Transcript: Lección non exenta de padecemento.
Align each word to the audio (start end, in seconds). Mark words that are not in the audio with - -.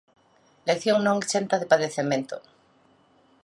Lección 0.69 0.99
non 1.03 1.17
exenta 1.23 1.55
de 1.61 1.69
padecemento. 1.71 2.35